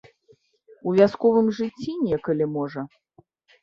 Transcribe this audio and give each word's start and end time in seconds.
У 0.87 0.95
вясковым 1.01 1.53
жыцці 1.61 1.97
некалі, 2.09 2.53
можа? 2.59 2.81